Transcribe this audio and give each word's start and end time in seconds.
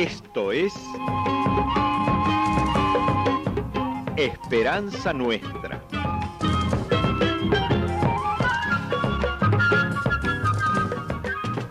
Esto 0.00 0.50
es 0.50 0.72
Esperanza 4.16 5.12
Nuestra. 5.12 5.84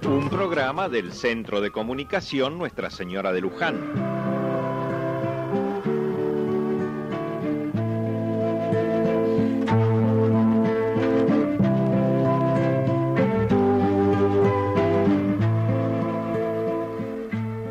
Un 0.07 0.29
programa 0.29 0.89
del 0.89 1.11
Centro 1.11 1.59
de 1.59 1.71
Comunicación 1.71 2.59
Nuestra 2.59 2.91
Señora 2.91 3.33
de 3.33 3.41
Luján. 3.41 4.18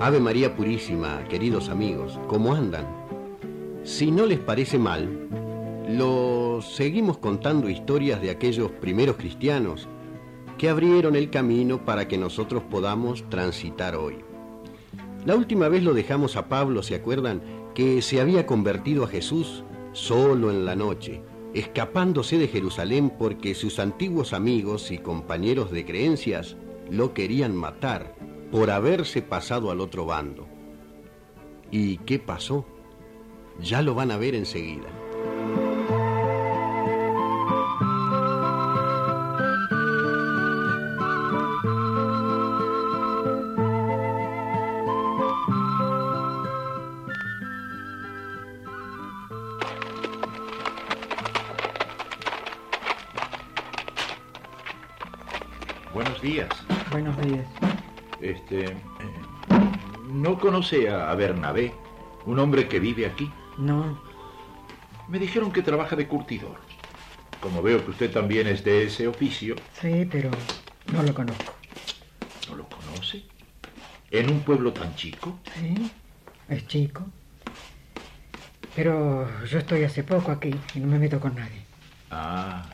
Ave 0.09 0.21
María 0.21 0.57
Purísima, 0.57 1.23
queridos 1.29 1.69
amigos, 1.69 2.19
¿cómo 2.29 2.55
andan? 2.55 2.87
Si 3.85 4.11
no 4.11 4.25
les 4.25 4.39
parece 4.39 4.79
mal, 4.79 5.29
los 5.87 6.77
seguimos 6.77 7.19
contando 7.19 7.69
historias 7.69 8.23
de 8.23 8.31
aquellos 8.31 8.71
primeros 8.71 9.19
cristianos 9.19 9.87
que 10.57 10.71
abrieron 10.71 11.15
el 11.15 11.29
camino 11.29 11.85
para 11.85 12.09
que 12.09 12.17
nosotros 12.17 12.63
podamos 12.71 13.29
transitar 13.29 13.97
hoy. 13.97 14.25
La 15.27 15.37
última 15.37 15.69
vez 15.69 15.83
lo 15.83 15.93
dejamos 15.93 16.37
a 16.37 16.49
Pablo, 16.49 16.83
¿se 16.83 16.95
acuerdan? 16.95 17.43
Que 17.75 18.01
se 18.01 18.19
había 18.19 18.47
convertido 18.47 19.05
a 19.05 19.09
Jesús 19.09 19.63
solo 19.93 20.51
en 20.51 20.65
la 20.65 20.75
noche, 20.75 21.21
escapándose 21.53 22.39
de 22.39 22.49
Jerusalén 22.49 23.13
porque 23.19 23.55
sus 23.55 23.79
antiguos 23.79 24.33
amigos 24.33 24.91
y 24.91 24.97
compañeros 24.97 25.71
de 25.71 25.85
creencias 25.85 26.57
lo 26.89 27.13
querían 27.13 27.55
matar 27.55 28.18
por 28.51 28.71
haberse 28.71 29.23
pasado 29.23 29.71
al 29.71 29.81
otro 29.81 30.07
bando. 30.07 30.47
¿Y 31.71 31.99
qué 31.99 32.19
pasó? 32.19 32.65
Ya 33.61 33.83
lo 33.83 33.95
van 33.95 34.11
a 34.11 34.17
ver 34.17 34.35
enseguida. 34.35 34.89
Buenos 55.93 56.23
días. 56.23 56.49
Buenos 56.91 57.17
días. 57.23 57.47
Este. 58.21 58.65
eh, 58.65 58.75
¿No 60.11 60.39
conoce 60.39 60.89
a 60.89 61.15
Bernabé, 61.15 61.73
un 62.27 62.39
hombre 62.39 62.67
que 62.69 62.81
vive 62.81 63.07
aquí? 63.07 63.31
No, 63.59 63.99
Me 65.09 65.19
dijeron 65.19 65.53
que 65.53 65.63
trabaja 65.63 65.97
de 65.97 66.07
curtidor. 66.07 66.57
Como 67.41 67.63
veo 67.63 67.85
que 67.85 67.91
usted 67.91 68.11
también 68.11 68.47
es 68.47 68.65
de 68.65 68.85
ese 68.85 69.07
oficio, 69.07 69.55
sí, 69.81 70.07
pero 70.11 70.31
no 70.93 71.03
lo 71.03 71.15
conozco. 71.15 71.55
¿no 72.49 72.57
lo 72.57 72.65
conoce? 72.69 73.23
¿En 74.11 74.31
un 74.31 74.41
pueblo 74.41 74.73
tan 74.73 74.95
chico? 74.97 75.39
Sí, 75.55 75.91
es 76.49 76.67
chico. 76.67 77.05
Pero 78.75 79.29
yo 79.47 79.59
estoy 79.59 79.85
hace 79.85 80.03
poco 80.03 80.31
aquí 80.33 80.55
y 80.75 80.81
no 80.81 80.87
me 80.89 80.99
meto 80.99 81.21
con 81.21 81.35
nadie. 81.35 81.63
Ah. 82.11 82.65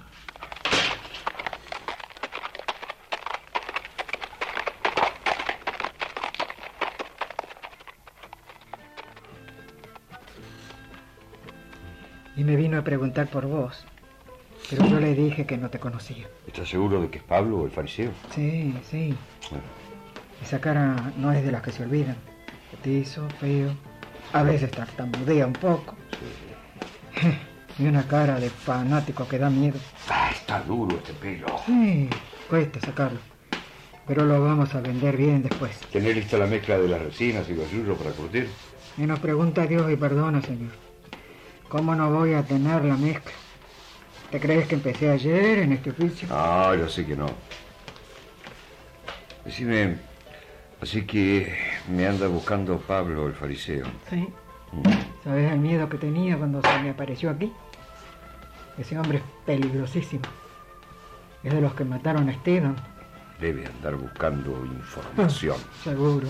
Y 12.37 12.45
me 12.45 12.57
vino 12.57 12.79
a 12.79 12.83
preguntar 12.83 13.29
por 13.29 13.47
vos. 13.47 13.85
Pero 14.71 14.87
yo 14.87 14.99
le 14.99 15.15
dije 15.15 15.47
que 15.47 15.59
no 15.59 15.69
te 15.71 15.79
conocía. 15.79 16.27
¿Estás 16.47 16.69
seguro 16.69 17.01
de 17.03 17.09
que 17.11 17.19
es 17.19 17.25
Pablo 17.25 17.65
el 17.65 17.71
fariseo? 17.71 18.11
Sí, 18.35 18.75
sí. 18.91 19.15
Bueno, 19.51 19.65
Esa 20.43 20.61
cara 20.61 21.13
no 21.19 21.33
es 21.33 21.45
de 21.45 21.53
las 21.53 21.63
que 21.63 21.71
se 21.73 21.83
olvidan. 21.83 22.17
Petizo, 22.71 23.29
feo. 23.41 23.71
A 24.33 24.43
veces 24.43 24.71
tartamudea 24.71 25.47
un 25.47 25.53
poco. 25.53 25.95
Y 27.77 27.87
una 27.87 28.07
cara 28.07 28.39
de 28.39 28.51
fanático 28.51 29.27
que 29.27 29.37
da 29.37 29.51
miedo. 29.51 29.77
ah, 30.09 30.31
está 30.33 30.61
duro 30.61 30.97
este 30.97 31.13
pelo. 31.15 31.49
Sí, 31.67 32.09
cuesta 32.49 32.79
sacarlo. 32.81 33.19
Pero 34.07 34.25
lo 34.25 34.41
vamos 34.41 34.73
a 34.77 34.81
vender 34.81 35.17
bien 35.17 35.43
después. 35.43 35.81
¿Tener 35.91 36.15
lista 36.15 36.39
la 36.39 36.47
mezcla 36.47 36.79
de 36.79 36.87
las 36.87 37.03
resinas 37.03 37.49
y 37.51 37.57
gallullo 37.57 37.97
para 37.97 38.13
curtir? 38.13 38.49
Y 38.97 39.03
nos 39.03 39.19
pregunta 39.19 39.67
Dios 39.67 39.91
y 39.91 39.97
perdona, 39.97 40.41
Señor. 40.41 40.71
¿Cómo 41.75 41.93
no 41.97 42.09
voy 42.09 42.35
a 42.35 42.45
tener 42.45 42.85
la 42.85 42.97
mezcla? 42.97 43.33
¿Te 44.31 44.39
crees 44.39 44.69
que 44.69 44.77
empecé 44.77 45.11
ayer 45.11 45.59
en 45.59 45.73
este 45.73 45.91
oficio? 45.91 46.29
Ah, 46.31 46.73
yo 46.79 46.89
sé 46.89 47.05
que 47.05 47.17
no. 47.17 47.27
Decime, 49.45 49.97
así 50.81 51.05
que 51.05 51.53
me 51.89 52.07
anda 52.07 52.29
buscando 52.29 52.79
Pablo 52.79 53.27
el 53.27 53.33
fariseo. 53.33 53.87
Sí. 54.09 54.29
¿Sabes 55.25 55.51
el 55.51 55.59
miedo 55.59 55.89
que 55.89 55.99
tenía 55.99 56.39
cuando 56.39 56.63
se 56.63 56.79
me 56.79 56.91
apareció 56.91 57.29
aquí? 57.31 57.53
Ese 58.79 58.97
hombre 58.97 59.19
es 59.19 59.25
peligrosísimo. 59.45 60.27
Es 61.43 61.53
de 61.53 61.61
los 61.61 61.75
que 61.75 61.85
mataron 61.85 62.29
a 62.29 62.33
Esteban, 62.35 62.77
Debe 63.41 63.67
andar 63.67 63.97
buscando 63.97 64.65
información. 64.65 65.57
seguro, 65.83 66.29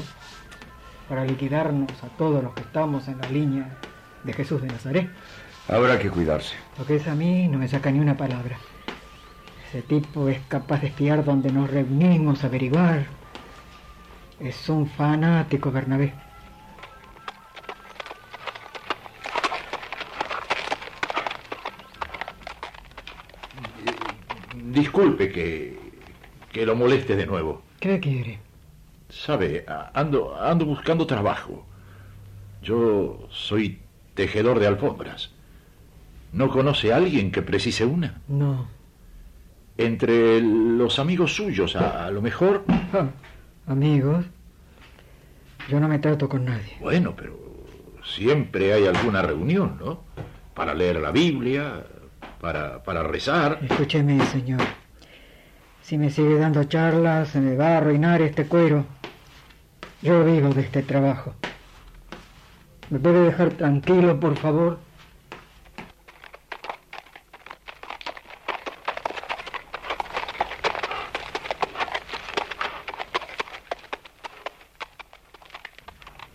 para 1.06 1.22
liquidarnos 1.26 1.92
a 2.02 2.08
todos 2.16 2.42
los 2.42 2.54
que 2.54 2.62
estamos 2.62 3.08
en 3.08 3.20
la 3.20 3.28
línea 3.28 3.78
de 4.24 4.32
Jesús 4.32 4.60
de 4.62 4.68
Nazaret. 4.68 5.08
Habrá 5.68 5.98
que 5.98 6.10
cuidarse. 6.10 6.56
Lo 6.78 6.84
que 6.84 6.96
es 6.96 7.06
a 7.06 7.14
mí 7.14 7.48
no 7.48 7.58
me 7.58 7.68
saca 7.68 7.90
ni 7.90 8.00
una 8.00 8.16
palabra. 8.16 8.58
Ese 9.68 9.82
tipo 9.82 10.28
es 10.28 10.38
capaz 10.48 10.80
de 10.82 10.88
espiar 10.88 11.24
donde 11.24 11.50
nos 11.50 11.70
reunimos, 11.70 12.44
averiguar. 12.44 13.06
Es 14.40 14.68
un 14.68 14.88
fanático, 14.88 15.70
Bernabé. 15.70 16.12
Disculpe 24.64 25.30
que, 25.30 25.78
que 26.52 26.66
lo 26.66 26.74
moleste 26.74 27.16
de 27.16 27.26
nuevo. 27.26 27.62
¿Qué 27.80 28.00
quiere? 28.00 28.40
Sabe, 29.08 29.64
ando, 29.94 30.36
ando 30.40 30.66
buscando 30.66 31.06
trabajo. 31.06 31.64
Yo 32.62 33.28
soy 33.30 33.83
tejedor 34.14 34.58
de 34.60 34.66
alfombras. 34.66 35.30
¿No 36.32 36.48
conoce 36.48 36.92
a 36.92 36.96
alguien 36.96 37.30
que 37.30 37.42
precise 37.42 37.84
una? 37.84 38.20
No. 38.28 38.66
Entre 39.76 40.40
los 40.40 40.98
amigos 40.98 41.34
suyos, 41.34 41.76
a, 41.76 42.06
a 42.06 42.10
lo 42.10 42.22
mejor. 42.22 42.64
Amigos, 43.66 44.26
yo 45.70 45.80
no 45.80 45.88
me 45.88 45.98
trato 45.98 46.28
con 46.28 46.44
nadie. 46.44 46.76
Bueno, 46.80 47.14
pero 47.16 47.38
siempre 48.04 48.72
hay 48.72 48.86
alguna 48.86 49.22
reunión, 49.22 49.78
¿no? 49.80 50.00
Para 50.54 50.74
leer 50.74 50.96
la 51.00 51.10
Biblia, 51.10 51.84
para, 52.40 52.82
para 52.82 53.02
rezar. 53.02 53.58
Escúcheme, 53.62 54.24
señor. 54.26 54.60
Si 55.82 55.96
me 55.98 56.10
sigue 56.10 56.36
dando 56.36 56.64
charlas, 56.64 57.28
se 57.28 57.40
me 57.40 57.56
va 57.56 57.68
a 57.68 57.76
arruinar 57.78 58.22
este 58.22 58.46
cuero. 58.46 58.84
Yo 60.02 60.24
vivo 60.24 60.50
de 60.50 60.60
este 60.62 60.82
trabajo. 60.82 61.34
¿Me 62.90 62.98
puede 62.98 63.24
dejar 63.24 63.54
tranquilo, 63.54 64.20
por 64.20 64.36
favor? 64.36 64.78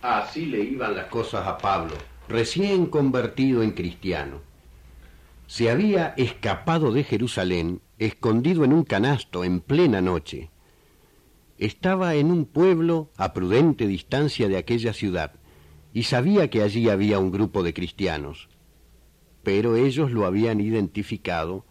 Así 0.02 0.46
le 0.46 0.60
iban 0.60 0.96
las 0.96 1.06
cosas 1.06 1.46
a 1.46 1.56
Pablo, 1.58 1.94
recién 2.28 2.86
convertido 2.86 3.62
en 3.62 3.70
cristiano. 3.70 4.40
Se 5.46 5.70
había 5.70 6.14
escapado 6.16 6.92
de 6.92 7.04
Jerusalén, 7.04 7.80
escondido 7.98 8.64
en 8.64 8.72
un 8.72 8.82
canasto 8.82 9.44
en 9.44 9.60
plena 9.60 10.00
noche. 10.00 10.50
Estaba 11.58 12.14
en 12.14 12.30
un 12.30 12.44
pueblo 12.44 13.10
a 13.16 13.32
prudente 13.32 13.86
distancia 13.86 14.48
de 14.48 14.56
aquella 14.56 14.92
ciudad 14.92 15.39
y 15.92 16.04
sabía 16.04 16.48
que 16.50 16.62
allí 16.62 16.88
había 16.88 17.18
un 17.18 17.30
grupo 17.30 17.62
de 17.62 17.74
cristianos. 17.74 18.48
Pero 19.42 19.76
ellos 19.76 20.10
lo 20.12 20.26
habían 20.26 20.60
identificado 20.60 21.64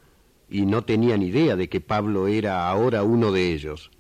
y 0.50 0.66
no 0.66 0.83
tenían 0.83 1.21
idea 1.21 1.56
de 1.56 1.69
que 1.69 1.80
Pablo 1.81 2.27
era 2.27 2.68
ahora 2.68 3.04
uno 3.04 3.31
de 3.31 3.54
ellos. 3.54 3.92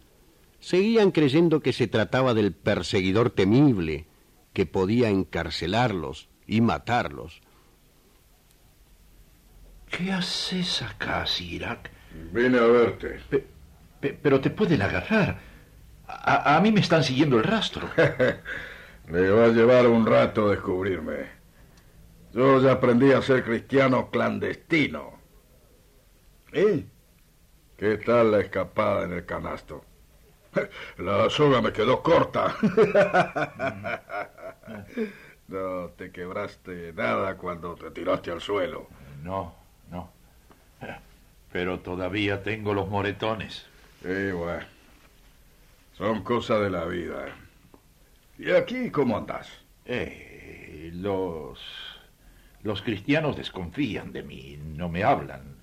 Seguían 0.59 1.11
creyendo 1.11 1.61
que 1.61 1.71
se 1.73 1.87
trataba 1.87 2.33
del 2.33 2.51
perseguidor 2.53 3.29
temible, 3.29 4.07
que 4.53 4.65
podía 4.65 5.09
encarcelarlos 5.09 6.27
y 6.47 6.61
matarlos. 6.61 7.41
¿Qué 9.89 10.11
haces 10.11 10.81
acá, 10.81 11.25
Sirac? 11.25 11.89
Vine 12.33 12.57
a 12.59 12.63
verte. 12.65 13.19
Pe- 13.29 13.45
pe- 14.01 14.19
pero 14.21 14.39
te 14.41 14.49
pueden 14.49 14.81
agarrar. 14.81 15.39
A, 16.07 16.55
a 16.57 16.61
mí 16.61 16.71
me 16.71 16.81
están 16.81 17.03
siguiendo 17.03 17.37
el 17.37 17.43
rastro. 17.43 17.89
Le 19.09 19.29
va 19.31 19.45
a 19.45 19.49
llevar 19.49 19.87
un 19.87 20.05
rato 20.05 20.49
descubrirme. 20.49 21.27
Yo 22.31 22.61
ya 22.61 22.73
aprendí 22.73 23.11
a 23.11 23.21
ser 23.21 23.43
cristiano 23.43 24.09
clandestino. 24.11 25.19
¿Y? 26.53 26.85
¿Qué 27.75 27.97
tal 27.97 28.31
la 28.31 28.41
escapada 28.41 29.05
en 29.05 29.13
el 29.13 29.25
canasto? 29.25 29.83
La 30.97 31.29
soga 31.29 31.61
me 31.61 31.71
quedó 31.71 32.01
corta. 32.03 32.55
No 35.47 35.87
te 35.97 36.11
quebraste 36.11 36.93
nada 36.93 37.35
cuando 37.35 37.73
te 37.73 37.89
tiraste 37.89 38.29
al 38.29 38.39
suelo. 38.39 38.85
No, 39.23 39.55
no. 39.89 40.11
Pero 41.51 41.79
todavía 41.79 42.43
tengo 42.43 42.75
los 42.75 42.87
moretones. 42.87 43.65
Sí, 44.03 44.31
bueno. 44.31 44.63
Son 45.97 46.21
cosas 46.21 46.61
de 46.61 46.69
la 46.69 46.85
vida. 46.85 47.35
¿Y 48.39 48.51
aquí 48.51 48.89
cómo 48.89 49.17
andás? 49.17 49.49
Eh, 49.83 50.91
los. 50.93 51.59
Los 52.63 52.81
cristianos 52.81 53.35
desconfían 53.35 54.11
de 54.13 54.23
mí, 54.23 54.57
no 54.61 54.89
me 54.89 55.03
hablan, 55.03 55.55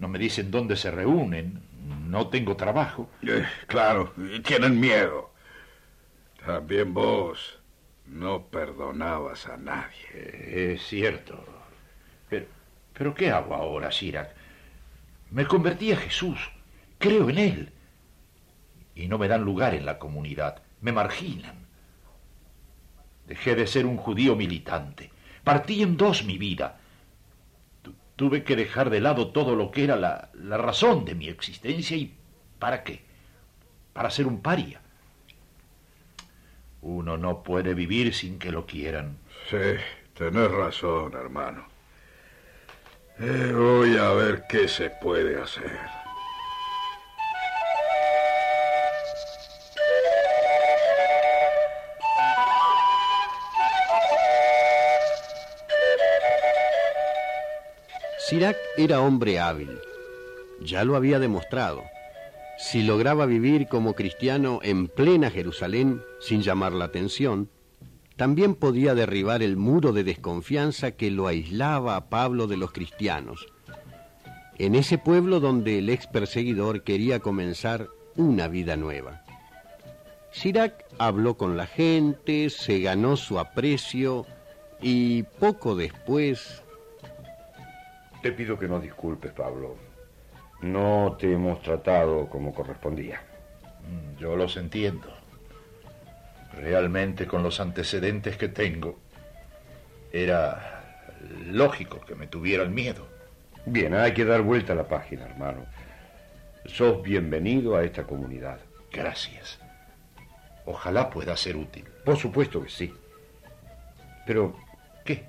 no 0.00 0.08
me 0.08 0.18
dicen 0.18 0.50
dónde 0.50 0.74
se 0.74 0.90
reúnen, 0.90 1.62
no 2.08 2.28
tengo 2.28 2.56
trabajo. 2.56 3.08
Eh, 3.22 3.44
claro, 3.66 4.12
tienen 4.44 4.80
miedo. 4.80 5.30
También 6.44 6.92
vos 6.92 7.60
no 8.06 8.46
perdonabas 8.46 9.46
a 9.46 9.56
nadie. 9.56 10.08
Eh, 10.12 10.72
es 10.74 10.86
cierto. 10.86 11.44
Pero, 12.28 12.46
pero 12.92 13.14
¿qué 13.14 13.30
hago 13.30 13.54
ahora, 13.54 13.92
Sirac? 13.92 14.34
Me 15.30 15.46
convertí 15.46 15.92
a 15.92 15.96
Jesús, 15.96 16.50
creo 16.98 17.30
en 17.30 17.38
Él. 17.38 17.72
Y 18.96 19.06
no 19.06 19.18
me 19.18 19.28
dan 19.28 19.44
lugar 19.44 19.74
en 19.74 19.86
la 19.86 20.00
comunidad, 20.00 20.62
me 20.80 20.90
marginan. 20.90 21.61
Dejé 23.26 23.54
de 23.54 23.66
ser 23.66 23.86
un 23.86 23.96
judío 23.96 24.36
militante. 24.36 25.10
Partí 25.44 25.82
en 25.82 25.96
dos 25.96 26.24
mi 26.24 26.38
vida. 26.38 26.78
Tu- 27.82 27.94
tuve 28.16 28.44
que 28.44 28.56
dejar 28.56 28.90
de 28.90 29.00
lado 29.00 29.28
todo 29.28 29.56
lo 29.56 29.70
que 29.70 29.84
era 29.84 29.96
la, 29.96 30.30
la 30.34 30.56
razón 30.58 31.04
de 31.04 31.14
mi 31.14 31.28
existencia 31.28 31.96
y 31.96 32.14
¿para 32.58 32.82
qué? 32.84 33.02
Para 33.92 34.10
ser 34.10 34.26
un 34.26 34.40
paria. 34.40 34.80
Uno 36.82 37.16
no 37.16 37.42
puede 37.42 37.74
vivir 37.74 38.12
sin 38.14 38.38
que 38.38 38.50
lo 38.50 38.66
quieran. 38.66 39.16
Sí, 39.48 39.56
tenés 40.16 40.50
razón, 40.50 41.12
hermano. 41.14 41.66
Eh, 43.20 43.52
voy 43.54 43.96
a 43.98 44.10
ver 44.12 44.44
qué 44.48 44.66
se 44.66 44.90
puede 44.90 45.40
hacer. 45.40 45.78
Sirac 58.32 58.56
era 58.78 59.02
hombre 59.02 59.38
hábil. 59.38 59.78
Ya 60.62 60.86
lo 60.86 60.96
había 60.96 61.18
demostrado. 61.18 61.82
Si 62.56 62.82
lograba 62.82 63.26
vivir 63.26 63.68
como 63.68 63.92
cristiano 63.92 64.58
en 64.62 64.88
plena 64.88 65.30
Jerusalén 65.30 66.00
sin 66.18 66.40
llamar 66.40 66.72
la 66.72 66.86
atención, 66.86 67.50
también 68.16 68.54
podía 68.54 68.94
derribar 68.94 69.42
el 69.42 69.58
muro 69.58 69.92
de 69.92 70.02
desconfianza 70.02 70.92
que 70.92 71.10
lo 71.10 71.26
aislaba 71.26 71.94
a 71.94 72.08
Pablo 72.08 72.46
de 72.46 72.56
los 72.56 72.72
cristianos, 72.72 73.48
en 74.56 74.76
ese 74.76 74.96
pueblo 74.96 75.38
donde 75.38 75.80
el 75.80 75.90
ex 75.90 76.06
perseguidor 76.06 76.84
quería 76.84 77.20
comenzar 77.20 77.88
una 78.16 78.48
vida 78.48 78.76
nueva. 78.76 79.26
Sirac 80.30 80.86
habló 80.96 81.36
con 81.36 81.58
la 81.58 81.66
gente, 81.66 82.48
se 82.48 82.80
ganó 82.80 83.18
su 83.18 83.38
aprecio 83.38 84.24
y 84.80 85.24
poco 85.24 85.76
después 85.76 86.62
Te 88.22 88.32
pido 88.32 88.58
que 88.58 88.68
nos 88.68 88.82
disculpes, 88.82 89.32
Pablo. 89.32 89.76
No 90.60 91.16
te 91.18 91.32
hemos 91.32 91.60
tratado 91.62 92.28
como 92.28 92.54
correspondía. 92.54 93.20
Mm, 93.82 94.18
Yo 94.18 94.36
los 94.36 94.56
entiendo. 94.56 95.08
Realmente 96.54 97.26
con 97.26 97.42
los 97.42 97.60
antecedentes 97.60 98.36
que 98.36 98.48
tengo, 98.48 98.98
era 100.12 100.84
lógico 101.46 102.00
que 102.00 102.14
me 102.14 102.26
tuvieran 102.26 102.74
miedo. 102.74 103.08
Bien, 103.64 103.94
hay 103.94 104.12
que 104.12 104.24
dar 104.24 104.42
vuelta 104.42 104.72
a 104.74 104.76
la 104.76 104.86
página, 104.86 105.24
hermano. 105.24 105.64
Sos 106.66 107.02
bienvenido 107.02 107.74
a 107.76 107.82
esta 107.84 108.04
comunidad. 108.04 108.60
Gracias. 108.92 109.58
Ojalá 110.66 111.10
pueda 111.10 111.36
ser 111.36 111.56
útil. 111.56 111.84
Por 112.04 112.16
supuesto 112.16 112.62
que 112.62 112.68
sí. 112.68 112.94
Pero 114.26 114.54
¿Qué? 115.04 115.24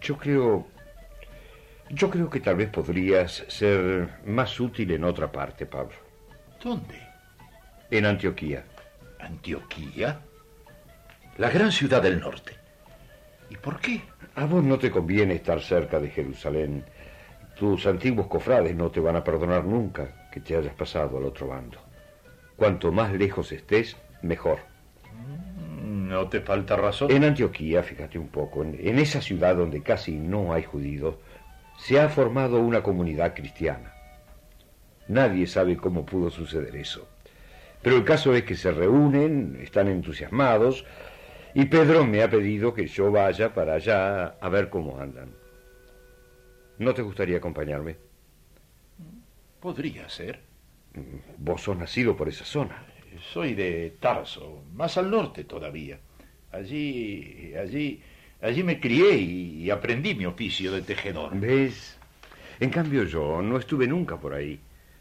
yo 0.00 0.16
creo... 0.18 0.66
Yo 1.94 2.08
creo 2.08 2.30
que 2.30 2.40
tal 2.40 2.56
vez 2.56 2.70
podrías 2.70 3.44
ser 3.48 4.08
más 4.24 4.58
útil 4.58 4.92
en 4.92 5.04
otra 5.04 5.30
parte, 5.30 5.66
Pablo. 5.66 5.94
¿Dónde? 6.62 6.98
En 7.90 8.06
Antioquía. 8.06 8.64
¿Antioquía? 9.20 10.18
La 11.36 11.50
gran 11.50 11.70
ciudad 11.70 12.02
del 12.02 12.18
norte. 12.18 12.56
¿Y 13.50 13.56
por 13.56 13.78
qué? 13.78 14.00
A 14.36 14.46
vos 14.46 14.64
no 14.64 14.78
te 14.78 14.90
conviene 14.90 15.34
estar 15.34 15.60
cerca 15.60 16.00
de 16.00 16.08
Jerusalén. 16.08 16.82
Tus 17.58 17.86
antiguos 17.86 18.26
cofrades 18.26 18.74
no 18.74 18.90
te 18.90 19.00
van 19.00 19.16
a 19.16 19.22
perdonar 19.22 19.66
nunca 19.66 20.30
que 20.32 20.40
te 20.40 20.56
hayas 20.56 20.74
pasado 20.74 21.18
al 21.18 21.24
otro 21.24 21.48
bando. 21.48 21.78
Cuanto 22.56 22.90
más 22.90 23.12
lejos 23.12 23.52
estés, 23.52 23.98
mejor. 24.22 24.60
No 25.84 26.26
te 26.28 26.40
falta 26.40 26.74
razón. 26.74 27.10
En 27.10 27.24
Antioquía, 27.24 27.82
fíjate 27.82 28.18
un 28.18 28.28
poco, 28.28 28.62
en, 28.62 28.78
en 28.80 28.98
esa 28.98 29.20
ciudad 29.20 29.56
donde 29.56 29.82
casi 29.82 30.12
no 30.12 30.54
hay 30.54 30.62
judíos, 30.62 31.16
se 31.82 31.98
ha 31.98 32.08
formado 32.08 32.60
una 32.60 32.80
comunidad 32.80 33.34
cristiana. 33.34 33.92
Nadie 35.08 35.48
sabe 35.48 35.76
cómo 35.76 36.06
pudo 36.06 36.30
suceder 36.30 36.76
eso. 36.76 37.08
Pero 37.82 37.96
el 37.96 38.04
caso 38.04 38.34
es 38.34 38.44
que 38.44 38.54
se 38.54 38.70
reúnen, 38.70 39.58
están 39.60 39.88
entusiasmados, 39.88 40.84
y 41.54 41.64
Pedro 41.64 42.06
me 42.06 42.22
ha 42.22 42.30
pedido 42.30 42.72
que 42.72 42.86
yo 42.86 43.10
vaya 43.10 43.52
para 43.52 43.74
allá 43.74 44.36
a 44.40 44.48
ver 44.48 44.70
cómo 44.70 45.00
andan. 45.00 45.30
¿No 46.78 46.94
te 46.94 47.02
gustaría 47.02 47.38
acompañarme? 47.38 47.96
Podría 49.58 50.08
ser. 50.08 50.38
Vos 51.38 51.62
sos 51.62 51.76
nacido 51.76 52.16
por 52.16 52.28
esa 52.28 52.44
zona. 52.44 52.86
Soy 53.32 53.54
de 53.54 53.96
Tarso, 53.98 54.62
más 54.72 54.96
al 54.98 55.10
norte 55.10 55.42
todavía. 55.42 55.98
Allí, 56.52 57.54
allí, 57.60 58.00
allí 58.42 58.62
me 58.62 58.80
crié 58.80 59.14
y, 59.14 59.70
aprendí 59.70 60.14
mi 60.14 60.26
oficio 60.26 60.72
de 60.72 60.82
tejedor. 60.82 61.38
¿Ves? 61.38 61.96
En 62.60 62.70
cambio 62.70 63.04
yo 63.04 63.40
no 63.40 63.58
estuve 63.58 63.86
nunca 63.86 64.16
por 64.16 64.34
ahí. 64.34 64.60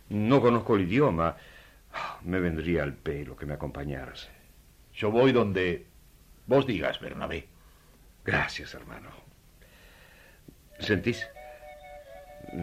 No 0.09 0.41
conozco 0.41 0.75
el 0.75 0.83
idioma. 0.83 1.35
Me 2.23 2.39
vendría 2.39 2.83
al 2.83 2.93
pelo 2.93 3.35
que 3.35 3.45
me 3.45 3.53
acompañaras. 3.53 4.29
Yo 4.93 5.11
voy 5.11 5.31
donde 5.31 5.85
vos 6.47 6.65
digas, 6.65 6.99
Bernabé. 6.99 7.47
Gracias, 8.23 8.73
hermano. 8.73 9.09
¿Sentís? 10.79 11.27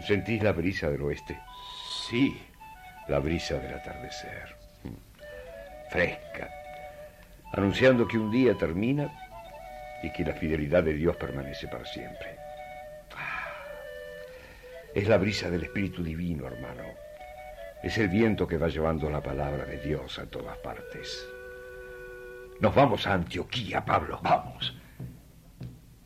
¿Sentís 0.07 0.43
la 0.43 0.53
brisa 0.53 0.89
del 0.91 1.03
oeste? 1.03 1.39
Sí, 2.09 2.37
La 3.09 3.19
brisa 3.21 3.59
del 3.59 3.75
atardecer. 3.75 4.57
Fresca. 5.91 6.51
Anunciando 7.53 8.07
que 8.07 8.19
un 8.19 8.31
día 8.31 8.55
termina 8.55 9.11
y 10.03 10.13
que 10.13 10.25
la 10.25 10.35
fidelidad 10.35 10.83
de 10.83 10.95
Dios 10.95 11.17
permanece 11.17 11.69
para 11.69 11.85
siempre. 11.85 12.37
Es 14.95 15.07
la 15.09 15.19
brisa 15.19 15.51
del 15.51 15.65
Espíritu 15.65 16.03
Divino, 16.03 16.47
hermano. 16.47 16.83
Es 17.83 17.99
el 17.99 18.09
viento 18.09 18.47
que 18.47 18.59
va 18.59 18.69
llevando 18.69 19.09
la 19.11 19.23
palabra 19.23 19.65
de 19.65 19.79
Dios 19.79 20.19
a 20.19 20.27
todas 20.27 20.57
partes. 20.59 21.29
Nos 22.61 22.75
vamos 22.75 23.07
a 23.07 23.15
Antioquía, 23.15 23.85
Pablo. 23.85 24.19
vamos. 24.23 24.77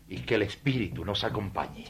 Y 0.09 0.19
que 0.19 0.35
el 0.35 0.43
Espíritu 0.43 1.05
nos 1.05 1.25
acompañe. 1.25 1.87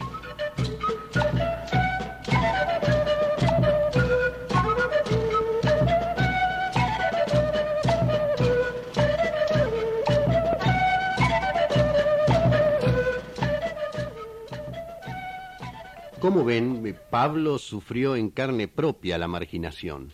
Como 16.22 16.44
ven, 16.44 16.96
Pablo 17.10 17.58
sufrió 17.58 18.14
en 18.14 18.30
carne 18.30 18.68
propia 18.68 19.18
la 19.18 19.26
marginación. 19.26 20.12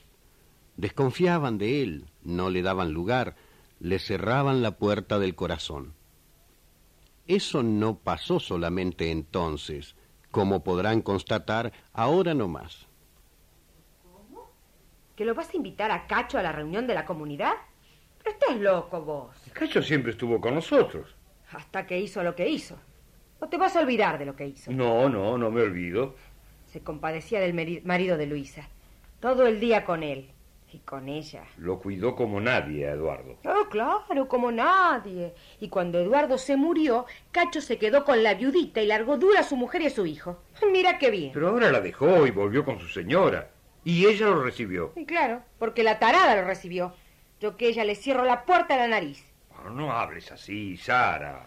Desconfiaban 0.78 1.58
de 1.58 1.82
él, 1.82 2.06
no 2.22 2.48
le 2.48 2.62
daban 2.62 2.94
lugar, 2.94 3.36
le 3.78 3.98
cerraban 3.98 4.62
la 4.62 4.78
puerta 4.78 5.18
del 5.18 5.34
corazón. 5.34 5.92
Eso 7.26 7.62
no 7.62 7.98
pasó 7.98 8.40
solamente 8.40 9.10
entonces, 9.10 9.96
como 10.30 10.64
podrán 10.64 11.02
constatar 11.02 11.74
ahora 11.92 12.32
no 12.32 12.48
más. 12.48 12.86
¿Que 15.14 15.26
lo 15.26 15.34
vas 15.34 15.52
a 15.52 15.56
invitar 15.58 15.90
a 15.90 16.06
Cacho 16.06 16.38
a 16.38 16.42
la 16.42 16.52
reunión 16.52 16.86
de 16.86 16.94
la 16.94 17.04
comunidad? 17.04 17.52
Estás 18.24 18.56
loco 18.56 19.02
vos. 19.02 19.36
Cacho 19.52 19.82
siempre 19.82 20.12
estuvo 20.12 20.40
con 20.40 20.54
nosotros. 20.54 21.14
Hasta 21.52 21.86
que 21.86 22.00
hizo 22.00 22.22
lo 22.22 22.34
que 22.34 22.48
hizo. 22.48 22.78
No 23.40 23.48
te 23.48 23.56
vas 23.56 23.76
a 23.76 23.80
olvidar 23.80 24.18
de 24.18 24.26
lo 24.26 24.34
que 24.34 24.46
hizo. 24.46 24.70
No, 24.72 25.08
no, 25.08 25.38
no 25.38 25.50
me 25.50 25.62
olvido. 25.62 26.14
Se 26.72 26.80
compadecía 26.80 27.40
del 27.40 27.82
marido 27.84 28.16
de 28.16 28.26
Luisa. 28.26 28.68
Todo 29.20 29.46
el 29.46 29.60
día 29.60 29.84
con 29.84 30.02
él. 30.02 30.30
Y 30.70 30.80
con 30.80 31.08
ella. 31.08 31.44
Lo 31.56 31.78
cuidó 31.78 32.14
como 32.14 32.40
nadie, 32.40 32.86
Eduardo. 32.86 33.38
Oh, 33.44 33.68
claro, 33.70 34.28
como 34.28 34.52
nadie. 34.52 35.32
Y 35.60 35.70
cuando 35.70 35.98
Eduardo 35.98 36.36
se 36.36 36.56
murió, 36.56 37.06
Cacho 37.32 37.62
se 37.62 37.78
quedó 37.78 38.04
con 38.04 38.22
la 38.22 38.34
viudita 38.34 38.82
y 38.82 38.86
largó 38.86 39.16
dura 39.16 39.40
a 39.40 39.44
su 39.44 39.56
mujer 39.56 39.80
y 39.82 39.86
a 39.86 39.90
su 39.90 40.04
hijo. 40.04 40.42
Mira 40.72 40.98
qué 40.98 41.10
bien. 41.10 41.30
Pero 41.32 41.48
ahora 41.48 41.72
la 41.72 41.80
dejó 41.80 42.26
y 42.26 42.32
volvió 42.32 42.66
con 42.66 42.78
su 42.80 42.88
señora. 42.88 43.48
Y 43.82 44.04
ella 44.04 44.26
lo 44.26 44.42
recibió. 44.42 44.92
Y 44.94 45.06
claro, 45.06 45.40
porque 45.58 45.82
la 45.82 45.98
tarada 45.98 46.36
lo 46.36 46.44
recibió. 46.44 46.92
Yo 47.40 47.56
que 47.56 47.68
ella 47.68 47.84
le 47.84 47.94
cierro 47.94 48.24
la 48.24 48.44
puerta 48.44 48.74
a 48.74 48.78
la 48.78 48.88
nariz. 48.88 49.24
Ah, 49.56 49.70
no 49.70 49.90
hables 49.90 50.30
así, 50.30 50.76
Sara. 50.76 51.46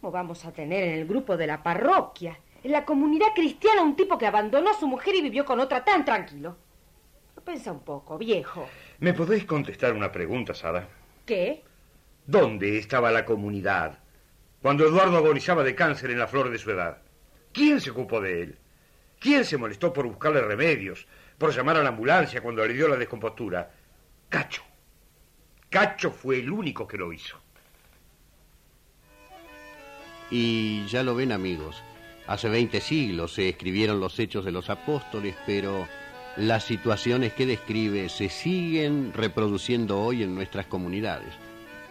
¿Cómo 0.00 0.12
vamos 0.12 0.44
a 0.44 0.52
tener 0.52 0.84
en 0.84 0.94
el 0.98 1.06
grupo 1.06 1.36
de 1.36 1.46
la 1.46 1.62
parroquia, 1.62 2.38
en 2.62 2.72
la 2.72 2.84
comunidad 2.84 3.28
cristiana, 3.34 3.82
un 3.82 3.96
tipo 3.96 4.18
que 4.18 4.26
abandonó 4.26 4.70
a 4.70 4.74
su 4.74 4.86
mujer 4.86 5.14
y 5.14 5.22
vivió 5.22 5.44
con 5.44 5.58
otra 5.58 5.82
tan 5.84 6.04
tranquilo? 6.04 6.56
Pensa 7.44 7.72
un 7.72 7.80
poco, 7.80 8.18
viejo. 8.18 8.68
¿Me 8.98 9.14
podéis 9.14 9.44
contestar 9.44 9.92
una 9.92 10.12
pregunta, 10.12 10.52
Sara? 10.52 10.86
¿Qué? 11.24 11.62
¿Dónde 12.26 12.76
estaba 12.78 13.10
la 13.10 13.24
comunidad 13.24 14.00
cuando 14.60 14.84
Eduardo 14.84 15.16
agonizaba 15.16 15.62
de 15.62 15.74
cáncer 15.74 16.10
en 16.10 16.18
la 16.18 16.26
flor 16.26 16.50
de 16.50 16.58
su 16.58 16.70
edad? 16.72 16.98
¿Quién 17.52 17.80
se 17.80 17.90
ocupó 17.90 18.20
de 18.20 18.42
él? 18.42 18.58
¿Quién 19.18 19.44
se 19.44 19.56
molestó 19.56 19.92
por 19.92 20.06
buscarle 20.06 20.42
remedios, 20.42 21.06
por 21.38 21.54
llamar 21.54 21.76
a 21.76 21.82
la 21.82 21.90
ambulancia 21.90 22.42
cuando 22.42 22.66
le 22.66 22.74
dio 22.74 22.88
la 22.88 22.96
descompostura? 22.96 23.70
Cacho. 24.28 24.62
Cacho 25.70 26.10
fue 26.10 26.40
el 26.40 26.50
único 26.50 26.86
que 26.86 26.98
lo 26.98 27.12
hizo. 27.12 27.45
Y 30.30 30.86
ya 30.86 31.02
lo 31.02 31.14
ven 31.14 31.32
amigos, 31.32 31.82
hace 32.26 32.48
20 32.48 32.80
siglos 32.80 33.34
se 33.34 33.48
escribieron 33.48 34.00
los 34.00 34.18
hechos 34.18 34.44
de 34.44 34.52
los 34.52 34.70
apóstoles, 34.70 35.34
pero 35.46 35.86
las 36.36 36.64
situaciones 36.64 37.32
que 37.32 37.46
describe 37.46 38.08
se 38.08 38.28
siguen 38.28 39.12
reproduciendo 39.14 40.00
hoy 40.00 40.22
en 40.22 40.34
nuestras 40.34 40.66
comunidades. 40.66 41.32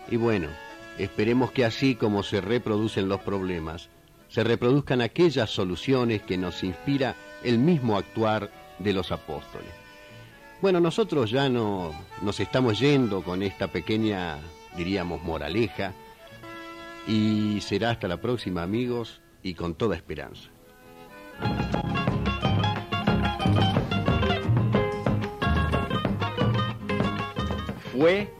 Y 0.09 0.17
bueno, 0.17 0.49
esperemos 0.97 1.51
que 1.51 1.65
así 1.65 1.95
como 1.95 2.23
se 2.23 2.41
reproducen 2.41 3.07
los 3.07 3.21
problemas, 3.21 3.89
se 4.27 4.43
reproduzcan 4.43 5.01
aquellas 5.01 5.49
soluciones 5.49 6.21
que 6.21 6.37
nos 6.37 6.63
inspira 6.63 7.15
el 7.43 7.57
mismo 7.57 7.97
actuar 7.97 8.51
de 8.79 8.93
los 8.93 9.11
apóstoles. 9.11 9.69
Bueno, 10.61 10.79
nosotros 10.79 11.31
ya 11.31 11.49
no 11.49 11.93
nos 12.21 12.39
estamos 12.39 12.79
yendo 12.79 13.23
con 13.23 13.43
esta 13.43 13.67
pequeña, 13.67 14.37
diríamos, 14.75 15.21
moraleja, 15.23 15.93
y 17.07 17.59
será 17.61 17.91
hasta 17.91 18.07
la 18.07 18.19
próxima, 18.19 18.63
amigos, 18.63 19.21
y 19.43 19.53
con 19.53 19.75
toda 19.75 19.95
esperanza. 19.95 20.49
Fue 27.91 28.33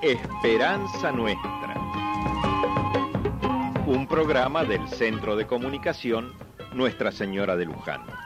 Esperanza 0.00 1.12
Nuestra. 1.12 1.52
Un 3.86 4.06
programa 4.08 4.64
del 4.64 4.86
Centro 4.88 5.36
de 5.36 5.46
Comunicación 5.46 6.32
Nuestra 6.72 7.12
Señora 7.12 7.56
de 7.56 7.66
Luján. 7.66 8.21